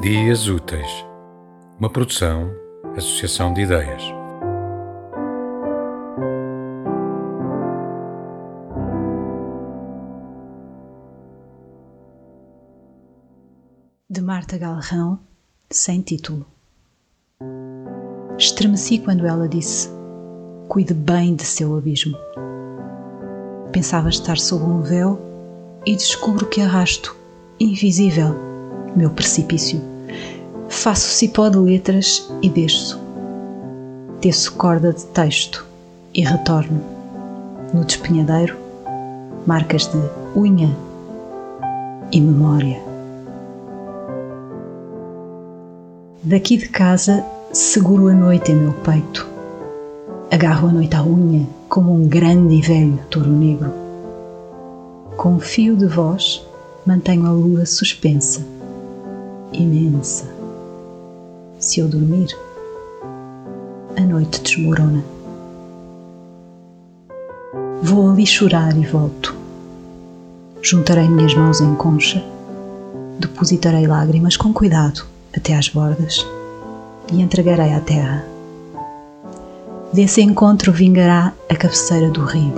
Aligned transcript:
Dias 0.00 0.48
Úteis, 0.48 1.04
uma 1.78 1.90
produção, 1.90 2.50
associação 2.96 3.52
de 3.52 3.60
ideias. 3.60 4.02
De 14.08 14.22
Marta 14.22 14.56
Galrão, 14.56 15.20
sem 15.70 16.00
título. 16.00 16.46
Estremeci 18.38 19.00
quando 19.00 19.26
ela 19.26 19.46
disse: 19.46 19.90
Cuide 20.66 20.94
bem 20.94 21.34
de 21.34 21.44
seu 21.44 21.76
abismo. 21.76 22.16
Pensava 23.70 24.08
estar 24.08 24.38
sob 24.38 24.64
um 24.64 24.80
véu 24.80 25.20
e 25.84 25.94
descubro 25.94 26.46
que 26.46 26.62
arrasto, 26.62 27.14
invisível, 27.60 28.34
meu 28.96 29.10
precipício. 29.10 29.89
Faço 30.80 31.10
cipó 31.10 31.50
de 31.50 31.58
letras 31.58 32.26
e 32.40 32.48
desço. 32.48 32.98
Teço 34.22 34.54
corda 34.54 34.94
de 34.94 35.04
texto 35.04 35.66
e 36.14 36.22
retorno. 36.22 36.80
No 37.74 37.84
despenhadeiro, 37.84 38.56
marcas 39.46 39.86
de 39.88 40.00
unha 40.34 40.74
e 42.10 42.18
memória. 42.18 42.80
Daqui 46.22 46.56
de 46.56 46.70
casa 46.70 47.22
seguro 47.52 48.08
a 48.08 48.14
noite 48.14 48.50
em 48.50 48.56
meu 48.56 48.72
peito. 48.72 49.28
Agarro 50.30 50.68
a 50.68 50.72
noite 50.72 50.96
à 50.96 51.02
unha 51.02 51.46
como 51.68 51.92
um 51.92 52.08
grande 52.08 52.54
e 52.54 52.62
velho 52.62 52.98
touro 53.10 53.28
negro. 53.28 53.70
Com 55.18 55.38
fio 55.38 55.76
de 55.76 55.84
voz 55.84 56.42
mantenho 56.86 57.26
a 57.26 57.32
lua 57.32 57.66
suspensa, 57.66 58.40
imensa. 59.52 60.39
Se 61.60 61.78
eu 61.78 61.86
dormir, 61.86 62.34
a 63.94 64.00
noite 64.00 64.40
desmorona. 64.40 65.04
Vou 67.82 68.10
ali 68.10 68.26
chorar 68.26 68.74
e 68.78 68.86
volto. 68.86 69.36
Juntarei 70.62 71.06
minhas 71.06 71.34
mãos 71.34 71.60
em 71.60 71.74
concha, 71.74 72.24
depositarei 73.18 73.86
lágrimas 73.86 74.38
com 74.38 74.54
cuidado 74.54 75.04
até 75.36 75.54
às 75.54 75.68
bordas 75.68 76.26
e 77.12 77.20
entregarei 77.20 77.74
à 77.74 77.80
terra. 77.80 78.24
Desse 79.92 80.22
encontro 80.22 80.72
vingará 80.72 81.34
a 81.46 81.54
cabeceira 81.54 82.08
do 82.08 82.24
rio. 82.24 82.54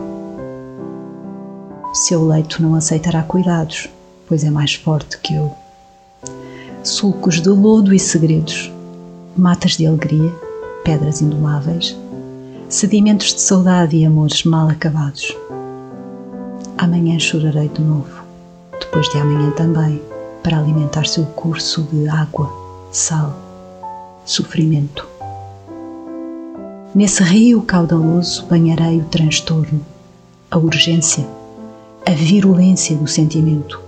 Seu 1.92 2.25
leito 2.25 2.62
não 2.62 2.77
aceitará 2.77 3.25
cuidados, 3.25 3.89
pois 4.28 4.44
é 4.44 4.50
mais 4.50 4.75
forte 4.75 5.19
que 5.19 5.34
eu. 5.34 5.53
Sulcos 6.84 7.41
de 7.41 7.48
lodo 7.48 7.92
e 7.92 7.98
segredos, 7.98 8.70
matas 9.36 9.77
de 9.77 9.86
alegria, 9.86 10.33
pedras 10.84 11.22
indomáveis, 11.22 11.97
sedimentos 12.69 13.34
de 13.34 13.41
saudade 13.41 13.97
e 13.97 14.05
amores 14.05 14.44
mal 14.44 14.69
acabados. 14.69 15.34
Amanhã 16.77 17.19
chorarei 17.19 17.69
de 17.69 17.80
novo, 17.80 18.22
depois 18.78 19.08
de 19.08 19.19
amanhã 19.19 19.50
também, 19.53 20.03
para 20.42 20.58
alimentar 20.58 21.06
seu 21.06 21.25
curso 21.25 21.83
de 21.92 22.08
água, 22.08 22.50
sal, 22.91 23.34
sofrimento. 24.25 25.06
Nesse 26.94 27.22
rio 27.22 27.62
caudaloso 27.62 28.44
banharei 28.47 28.98
o 28.98 29.05
transtorno, 29.05 29.80
a 30.50 30.58
urgência, 30.58 31.27
a 32.05 32.10
virulência 32.10 32.97
do 32.97 33.06
sentimento. 33.06 33.81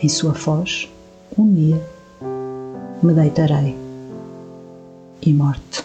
Em 0.00 0.08
sua 0.08 0.34
foz, 0.34 0.88
um 1.36 1.52
dia, 1.52 1.82
me 3.02 3.12
deitarei 3.12 3.89
e 5.22 5.32
morte. 5.32 5.79